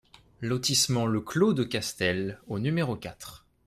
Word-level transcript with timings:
Lotissement 0.41 1.05
Le 1.05 1.21
Clos 1.21 1.53
de 1.53 1.63
Castel 1.63 2.39
au 2.47 2.57
numéro 2.57 2.95
quatre 2.95 3.45